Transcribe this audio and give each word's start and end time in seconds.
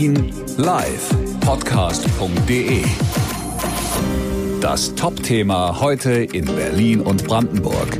Berlin 0.00 0.32
live 0.56 1.10
Podcast.de. 1.40 2.82
Das 4.62 4.94
Top-Thema 4.94 5.78
heute 5.78 6.10
in 6.10 6.46
Berlin 6.46 7.02
und 7.02 7.26
Brandenburg 7.26 7.98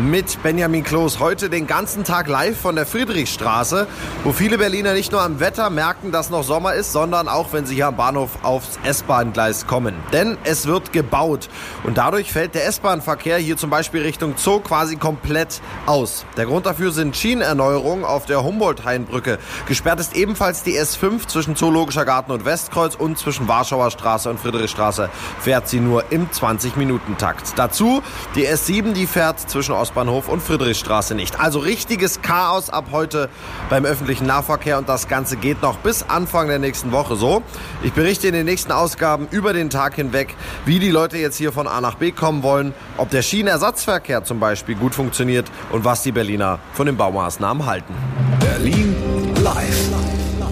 mit 0.00 0.42
Benjamin 0.42 0.82
Kloß. 0.82 1.18
Heute 1.18 1.50
den 1.50 1.66
ganzen 1.66 2.04
Tag 2.04 2.26
live 2.26 2.58
von 2.58 2.74
der 2.74 2.86
Friedrichstraße, 2.86 3.86
wo 4.24 4.32
viele 4.32 4.56
Berliner 4.56 4.94
nicht 4.94 5.12
nur 5.12 5.20
am 5.20 5.40
Wetter 5.40 5.68
merken, 5.68 6.10
dass 6.10 6.30
noch 6.30 6.42
Sommer 6.42 6.74
ist, 6.74 6.92
sondern 6.92 7.28
auch, 7.28 7.52
wenn 7.52 7.66
sie 7.66 7.74
hier 7.74 7.88
am 7.88 7.96
Bahnhof 7.96 8.30
aufs 8.42 8.78
S-Bahn-Gleis 8.82 9.66
kommen. 9.66 9.94
Denn 10.12 10.38
es 10.44 10.66
wird 10.66 10.92
gebaut 10.92 11.48
und 11.84 11.98
dadurch 11.98 12.32
fällt 12.32 12.54
der 12.54 12.66
S-Bahn-Verkehr 12.66 13.38
hier 13.38 13.56
zum 13.56 13.68
Beispiel 13.68 14.02
Richtung 14.02 14.34
Zoo 14.36 14.60
quasi 14.60 14.96
komplett 14.96 15.60
aus. 15.86 16.24
Der 16.36 16.46
Grund 16.46 16.66
dafür 16.66 16.92
sind 16.92 17.16
Schienenerneuerungen 17.16 18.04
auf 18.04 18.24
der 18.24 18.42
Humboldt-Hainbrücke. 18.42 19.38
Gesperrt 19.66 20.00
ist 20.00 20.16
ebenfalls 20.16 20.62
die 20.62 20.78
S5 20.80 21.26
zwischen 21.26 21.56
Zoologischer 21.56 22.04
Garten 22.04 22.32
und 22.32 22.44
Westkreuz 22.44 22.94
und 22.94 23.18
zwischen 23.18 23.48
Warschauer 23.48 23.90
Straße 23.90 24.30
und 24.30 24.40
Friedrichstraße 24.40 25.10
fährt 25.40 25.68
sie 25.68 25.80
nur 25.80 26.10
im 26.10 26.28
20-Minuten-Takt. 26.30 27.52
Dazu 27.56 28.02
die 28.34 28.48
S7, 28.48 28.92
die 28.92 29.06
fährt 29.06 29.38
zwischen 29.40 29.72
Ost 29.72 29.89
Ostbahnhof 29.90 30.28
und 30.28 30.40
Friedrichstraße 30.40 31.16
nicht. 31.16 31.40
Also 31.40 31.58
richtiges 31.58 32.22
Chaos 32.22 32.70
ab 32.70 32.86
heute 32.92 33.28
beim 33.70 33.84
öffentlichen 33.84 34.24
Nahverkehr 34.24 34.78
und 34.78 34.88
das 34.88 35.08
Ganze 35.08 35.36
geht 35.36 35.62
noch 35.62 35.78
bis 35.78 36.04
Anfang 36.04 36.46
der 36.46 36.60
nächsten 36.60 36.92
Woche 36.92 37.16
so. 37.16 37.42
Ich 37.82 37.92
berichte 37.92 38.28
in 38.28 38.34
den 38.34 38.46
nächsten 38.46 38.70
Ausgaben 38.70 39.26
über 39.32 39.52
den 39.52 39.68
Tag 39.68 39.96
hinweg, 39.96 40.36
wie 40.64 40.78
die 40.78 40.90
Leute 40.90 41.18
jetzt 41.18 41.38
hier 41.38 41.50
von 41.50 41.66
A 41.66 41.80
nach 41.80 41.96
B 41.96 42.12
kommen 42.12 42.44
wollen, 42.44 42.72
ob 42.98 43.10
der 43.10 43.22
Schienenersatzverkehr 43.22 44.22
zum 44.22 44.38
Beispiel 44.38 44.76
gut 44.76 44.94
funktioniert 44.94 45.50
und 45.72 45.84
was 45.84 46.04
die 46.04 46.12
Berliner 46.12 46.60
von 46.72 46.86
den 46.86 46.96
Baumaßnahmen 46.96 47.66
halten. 47.66 47.92
Berlin 48.38 48.94
live. 49.42 49.90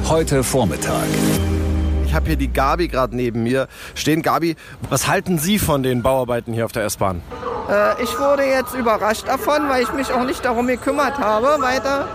Heute 0.09 0.43
Vormittag. 0.43 1.07
Ich 2.07 2.13
habe 2.13 2.27
hier 2.27 2.37
die 2.37 2.53
Gabi 2.53 2.89
gerade 2.89 3.15
neben 3.15 3.45
mir 3.45 3.69
stehen. 3.95 4.23
Gabi, 4.23 4.57
was 4.89 5.07
halten 5.07 5.39
Sie 5.39 5.61
von 5.61 5.85
den 5.85 6.03
Bauarbeiten 6.03 6.53
hier 6.53 6.65
auf 6.65 6.73
der 6.73 6.85
S-Bahn? 6.85 7.23
Äh, 7.69 8.03
ich 8.03 8.19
wurde 8.19 8.45
jetzt 8.45 8.75
überrascht 8.75 9.29
davon, 9.29 9.69
weil 9.69 9.83
ich 9.83 9.93
mich 9.93 10.13
auch 10.13 10.25
nicht 10.25 10.45
darum 10.45 10.67
gekümmert 10.67 11.19
habe 11.19 11.61
weiter. 11.61 12.09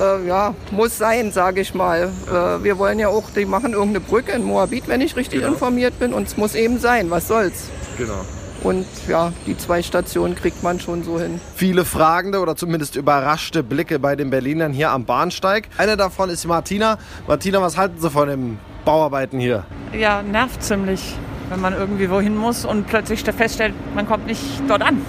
Äh, 0.00 0.26
ja, 0.26 0.54
muss 0.70 0.98
sein, 0.98 1.32
sage 1.32 1.60
ich 1.60 1.74
mal. 1.74 2.10
Äh, 2.28 2.62
wir 2.62 2.78
wollen 2.78 2.98
ja 2.98 3.08
auch, 3.08 3.24
die 3.30 3.44
machen 3.44 3.72
irgendeine 3.72 4.00
Brücke 4.00 4.32
in 4.32 4.44
Moabit, 4.44 4.88
wenn 4.88 5.00
ich 5.00 5.16
richtig 5.16 5.40
genau. 5.40 5.52
informiert 5.52 5.98
bin. 5.98 6.12
Und 6.12 6.28
es 6.28 6.36
muss 6.36 6.54
eben 6.54 6.78
sein, 6.78 7.10
was 7.10 7.28
soll's. 7.28 7.68
Genau. 7.98 8.24
Und 8.62 8.86
ja, 9.08 9.32
die 9.46 9.56
zwei 9.56 9.82
Stationen 9.82 10.36
kriegt 10.36 10.62
man 10.62 10.78
schon 10.78 11.02
so 11.02 11.18
hin. 11.18 11.40
Viele 11.56 11.84
fragende 11.84 12.38
oder 12.38 12.54
zumindest 12.54 12.94
überraschte 12.94 13.62
Blicke 13.64 13.98
bei 13.98 14.14
den 14.14 14.30
Berlinern 14.30 14.72
hier 14.72 14.90
am 14.90 15.04
Bahnsteig. 15.04 15.68
Eine 15.78 15.96
davon 15.96 16.30
ist 16.30 16.46
Martina. 16.46 16.98
Martina, 17.26 17.60
was 17.60 17.76
halten 17.76 18.00
Sie 18.00 18.08
von 18.08 18.28
den 18.28 18.58
Bauarbeiten 18.84 19.40
hier? 19.40 19.64
Ja, 19.92 20.22
nervt 20.22 20.62
ziemlich 20.62 21.16
wenn 21.52 21.60
man 21.60 21.74
irgendwie 21.74 22.08
wohin 22.08 22.36
muss 22.36 22.64
und 22.64 22.86
plötzlich 22.86 23.22
feststellt, 23.22 23.74
man 23.94 24.06
kommt 24.06 24.26
nicht 24.26 24.42
dort 24.68 24.82
an. 24.82 25.02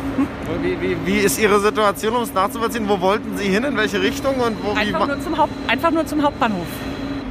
Wie, 0.61 0.79
wie, 0.81 0.97
wie 1.05 1.17
ist 1.19 1.39
Ihre 1.39 1.59
Situation, 1.59 2.15
um 2.15 2.23
es 2.23 2.33
nachzuvollziehen? 2.33 2.87
Wo 2.87 2.99
wollten 2.99 3.37
Sie 3.37 3.45
hin, 3.45 3.63
in 3.63 3.77
welche 3.77 4.01
Richtung? 4.01 4.35
Und 4.35 4.57
wo, 4.61 4.71
einfach, 4.73 5.07
nur 5.07 5.21
zum 5.21 5.37
Haupt, 5.37 5.53
einfach 5.67 5.91
nur 5.91 6.05
zum 6.05 6.21
Hauptbahnhof. 6.21 6.67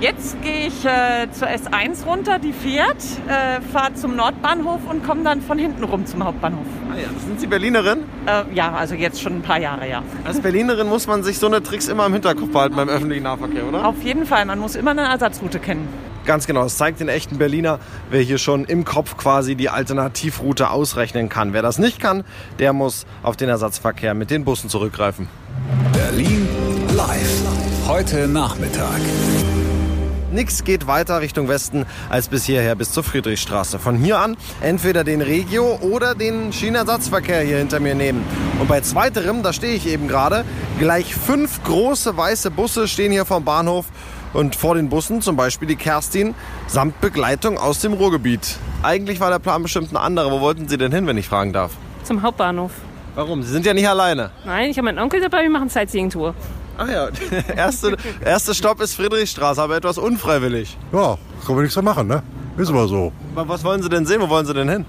Jetzt 0.01 0.43
gehe 0.43 0.67
ich 0.67 0.85
äh, 0.85 1.29
zur 1.31 1.47
S1 1.47 2.05
runter, 2.07 2.39
die 2.41 2.53
fährt, 2.53 2.97
äh, 3.29 3.61
fahre 3.61 3.95
zum 3.95 4.17
Nordbahnhof 4.17 4.81
und 4.89 5.07
komme 5.07 5.23
dann 5.23 5.43
von 5.43 5.59
hinten 5.59 5.85
rum 5.85 6.07
zum 6.07 6.25
Hauptbahnhof. 6.25 6.67
Ah 6.91 6.97
ja. 6.97 7.09
Sind 7.25 7.39
Sie 7.39 7.47
Berlinerin? 7.47 8.01
Äh, 8.27 8.43
ja, 8.53 8.73
also 8.73 8.95
jetzt 8.95 9.23
schon 9.23 9.37
ein 9.37 9.43
paar 9.43 9.61
Jahre, 9.61 9.89
ja. 9.89 10.03
Als 10.25 10.41
Berlinerin 10.41 10.89
muss 10.89 11.07
man 11.07 11.23
sich 11.23 11.39
so 11.39 11.47
eine 11.47 11.63
Tricks 11.63 11.87
immer 11.87 12.07
im 12.07 12.15
Hinterkopf 12.15 12.51
behalten 12.51 12.75
beim 12.75 12.89
öffentlichen 12.89 13.23
Nahverkehr, 13.23 13.65
oder? 13.69 13.87
Auf 13.87 14.03
jeden 14.03 14.27
Fall, 14.27 14.45
man 14.45 14.59
muss 14.59 14.75
immer 14.75 14.91
eine 14.91 15.03
Ersatzroute 15.03 15.61
kennen. 15.61 15.87
Ganz 16.25 16.47
genau, 16.47 16.65
es 16.65 16.77
zeigt 16.77 17.01
den 17.01 17.09
echten 17.09 17.39
Berliner, 17.39 17.81
wer 18.11 18.21
hier 18.21 18.39
schon 18.39 18.65
im 18.65 18.85
Kopf 18.85 19.17
quasi 19.17 19.57
die 19.57 19.69
Alternativroute 19.69 20.71
ausrechnen 20.71 21.29
kann. 21.29 21.53
Wer 21.53 21.63
das 21.63 21.79
nicht 21.79 21.99
kann, 21.99 22.23
der 22.61 22.73
muss 22.73 23.07
auf 23.23 23.37
den 23.37 23.49
Ersatzverkehr 23.49 24.15
mit 24.15 24.31
den 24.31 24.45
Bussen 24.45 24.71
zurückgreifen. 24.71 25.29
Berlin 25.93 26.49
live. 26.97 27.43
Heute 27.89 28.29
Nachmittag. 28.29 29.01
Nix 30.31 30.65
geht 30.65 30.87
weiter 30.87 31.21
Richtung 31.21 31.49
Westen 31.49 31.85
als 32.09 32.29
bis 32.29 32.45
hierher, 32.45 32.75
bis 32.75 32.93
zur 32.93 33.03
Friedrichstraße. 33.03 33.79
Von 33.79 33.97
hier 33.97 34.19
an 34.19 34.37
entweder 34.63 35.05
den 35.05 35.21
Regio 35.21 35.79
oder 35.83 36.15
den 36.15 36.53
Schienenersatzverkehr 36.53 37.41
hier 37.43 37.59
hinter 37.59 37.81
mir 37.81 37.95
nehmen. 37.95 38.25
Und 38.59 38.69
bei 38.69 38.81
zweiterem, 38.81 39.43
da 39.43 39.53
stehe 39.53 39.75
ich 39.75 39.87
eben 39.87 40.09
gerade, 40.09 40.45
gleich 40.79 41.15
fünf 41.15 41.63
große 41.65 42.17
weiße 42.17 42.51
Busse 42.51 42.89
stehen 42.89 43.13
hier 43.13 43.27
vom 43.27 43.45
Bahnhof 43.45 43.87
und 44.33 44.57
vor 44.57 44.75
den 44.75 44.89
Bussen 44.89 45.23
zum 45.23 45.37
Beispiel 45.37 45.69
die 45.69 45.77
Kerstin 45.77 46.35
samt 46.67 47.01
Begleitung 47.01 47.59
aus 47.59 47.81
dem 47.81 47.93
Ruhrgebiet. 47.93 48.57
Eigentlich 48.83 49.21
war 49.21 49.31
der 49.31 49.39
Plan 49.39 49.63
bestimmt 49.63 49.93
ein 49.93 49.97
anderer. 49.97 50.31
Wo 50.31 50.41
wollten 50.41 50.69
Sie 50.69 50.79
denn 50.79 50.93
hin, 50.93 51.07
wenn 51.07 51.17
ich 51.19 51.29
fragen 51.29 51.53
darf? 51.53 51.73
Zum 52.05 52.23
Hauptbahnhof. 52.23 52.73
Warum? 53.15 53.43
Sie 53.43 53.53
sind 53.53 53.67
ja 53.67 53.75
nicht 53.75 53.89
alleine. 53.89 54.31
Nein, 54.45 54.71
ich 54.71 54.79
habe 54.79 54.87
meinen 54.87 54.99
Onkel 54.99 55.21
dabei, 55.21 55.43
wir 55.43 55.51
machen 55.51 55.69
Sightseeing-Tour. 55.69 56.35
Ach 56.79 56.89
ja, 56.89 57.09
erste, 57.57 57.97
erste 58.25 58.55
Stopp 58.55 58.81
ist 58.81 58.95
Friedrichstraße, 58.95 59.61
aber 59.63 59.77
etwas 59.77 59.99
unfreiwillig. 59.99 60.77
Ja, 60.93 61.19
kann 61.47 61.55
man 61.55 61.65
nichts 61.65 61.75
da 61.75 61.83
machen, 61.83 62.07
ne? 62.09 62.23
Ist 62.57 62.71
aber 62.71 62.89
so. 62.89 63.13
Was 63.35 63.65
wollen 63.65 63.83
Sie 63.83 63.89
denn 63.89 64.07
sehen? 64.07 64.21
Wo 64.21 64.29
wollen 64.29 64.47
Sie 64.47 64.55
denn 64.55 64.69
hin? 64.69 64.85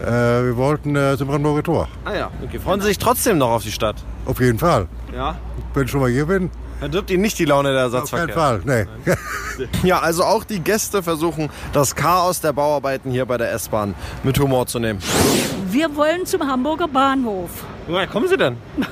Äh, 0.00 0.06
wir 0.10 0.56
wollten 0.56 0.96
äh, 0.96 1.16
zum 1.16 1.28
Brandenburger 1.28 1.62
Tor. 1.62 1.88
Ah 2.04 2.14
ja, 2.14 2.30
okay. 2.42 2.58
Freuen 2.58 2.80
Sie 2.80 2.88
sich 2.88 2.98
trotzdem 2.98 3.38
noch 3.38 3.50
auf 3.50 3.62
die 3.62 3.72
Stadt? 3.72 3.96
Auf 4.26 4.40
jeden 4.40 4.58
Fall. 4.58 4.88
Ja? 5.14 5.36
Wenn 5.74 5.84
ich 5.84 5.90
schon 5.90 6.00
mal 6.00 6.10
hier 6.10 6.26
bin. 6.26 6.50
Dann 6.80 6.90
dirbt 6.90 7.10
Ihnen 7.10 7.22
nicht 7.22 7.38
die 7.38 7.44
Laune 7.44 7.72
der 7.72 7.82
Ersatzverkehr. 7.82 8.36
Auf 8.36 8.62
keinen 8.62 8.62
Fall, 8.62 8.86
nee. 9.04 9.66
ja, 9.88 10.00
also 10.00 10.24
auch 10.24 10.44
die 10.44 10.60
Gäste 10.60 11.02
versuchen, 11.02 11.50
das 11.72 11.94
Chaos 11.94 12.40
der 12.40 12.52
Bauarbeiten 12.52 13.10
hier 13.10 13.26
bei 13.26 13.38
der 13.38 13.52
S-Bahn 13.52 13.94
mit 14.22 14.38
Humor 14.38 14.66
zu 14.66 14.78
nehmen. 14.78 15.00
Wir 15.68 15.94
wollen 15.96 16.26
zum 16.26 16.46
Hamburger 16.46 16.88
Bahnhof. 16.88 17.50
Woher 17.86 18.06
kommen 18.06 18.28
Sie 18.28 18.36
denn? 18.36 18.56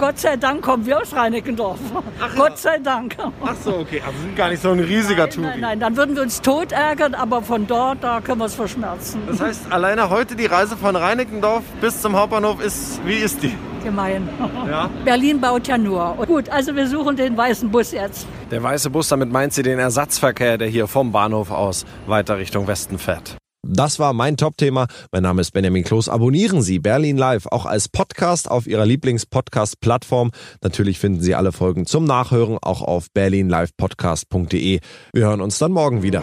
Gott 0.00 0.18
sei 0.18 0.36
Dank 0.36 0.62
kommen 0.62 0.86
wir 0.86 0.98
aus 0.98 1.14
Reinickendorf. 1.14 1.78
Ach, 2.22 2.34
Gott 2.34 2.58
sei 2.58 2.78
Dank. 2.78 3.16
Ach 3.44 3.54
so, 3.62 3.76
okay. 3.80 4.02
Also 4.06 4.18
sind 4.18 4.34
gar 4.34 4.48
nicht 4.48 4.62
so 4.62 4.70
ein 4.70 4.80
riesiger 4.80 5.24
nein, 5.24 5.30
Touri. 5.30 5.46
Nein, 5.46 5.60
nein, 5.60 5.80
dann 5.80 5.96
würden 5.98 6.16
wir 6.16 6.22
uns 6.22 6.40
tot 6.40 6.72
ärgern, 6.72 7.14
aber 7.14 7.42
von 7.42 7.66
dort, 7.66 8.02
da 8.02 8.22
können 8.22 8.38
wir 8.38 8.46
es 8.46 8.54
verschmerzen. 8.54 9.20
Das 9.26 9.40
heißt, 9.40 9.70
alleine 9.70 10.08
heute 10.08 10.36
die 10.36 10.46
Reise 10.46 10.78
von 10.78 10.96
Reinickendorf 10.96 11.64
bis 11.82 12.00
zum 12.00 12.16
Hauptbahnhof 12.16 12.64
ist, 12.64 13.04
wie 13.04 13.16
ist 13.16 13.42
die? 13.42 13.54
Gemein. 13.82 14.28
Ja? 14.68 14.90
Berlin 15.04 15.40
baut 15.40 15.68
ja 15.68 15.78
nur. 15.78 16.16
Gut, 16.26 16.48
also 16.48 16.74
wir 16.74 16.86
suchen 16.86 17.16
den 17.16 17.36
weißen 17.36 17.70
Bus 17.70 17.92
jetzt. 17.92 18.26
Der 18.50 18.62
weiße 18.62 18.90
Bus, 18.90 19.08
damit 19.08 19.32
meint 19.32 19.52
sie 19.52 19.62
den 19.62 19.78
Ersatzverkehr, 19.78 20.58
der 20.58 20.68
hier 20.68 20.86
vom 20.86 21.12
Bahnhof 21.12 21.50
aus 21.50 21.84
weiter 22.06 22.38
Richtung 22.38 22.66
Westen 22.66 22.98
fährt. 22.98 23.36
Das 23.62 23.98
war 23.98 24.14
mein 24.14 24.36
Top-Thema. 24.36 24.86
Mein 25.12 25.22
Name 25.22 25.42
ist 25.42 25.52
Benjamin 25.52 25.84
Kloß. 25.84 26.08
Abonnieren 26.08 26.62
Sie 26.62 26.78
Berlin 26.78 27.18
Live 27.18 27.46
auch 27.46 27.66
als 27.66 27.88
Podcast 27.88 28.50
auf 28.50 28.66
Ihrer 28.66 28.86
Lieblings-Podcast-Plattform. 28.86 30.30
Natürlich 30.62 30.98
finden 30.98 31.20
Sie 31.20 31.34
alle 31.34 31.52
Folgen 31.52 31.84
zum 31.86 32.04
Nachhören 32.04 32.58
auch 32.62 32.82
auf 32.82 33.08
berlinlivepodcast.de. 33.12 34.80
Wir 35.12 35.26
hören 35.26 35.42
uns 35.42 35.58
dann 35.58 35.72
morgen 35.72 36.02
wieder. 36.02 36.22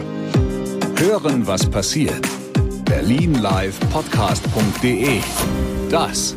Hören, 0.96 1.46
was 1.46 1.70
passiert. 1.70 2.26
Berlinlivepodcast.de. 2.84 5.20
Das 5.90 6.36